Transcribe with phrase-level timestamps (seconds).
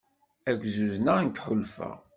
[0.49, 1.97] Ad k-zuzneɣ nekk ḥulfaɣ.